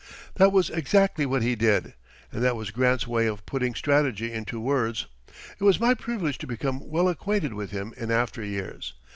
]That 0.39 0.51
was 0.51 0.71
exactly 0.71 1.27
what 1.27 1.43
he 1.43 1.53
did. 1.53 1.93
And 2.31 2.43
that 2.43 2.55
was 2.55 2.71
Grant's 2.71 3.05
way 3.05 3.27
of 3.27 3.45
putting 3.45 3.75
strategy 3.75 4.31
into 4.31 4.59
words. 4.59 5.05
It 5.59 5.63
was 5.63 5.79
my 5.79 5.93
privilege 5.93 6.39
to 6.39 6.47
become 6.47 6.79
well 6.89 7.07
acquainted 7.07 7.53
with 7.53 7.69
him 7.69 7.93
in 7.95 8.09
after 8.09 8.43
years. 8.43 8.95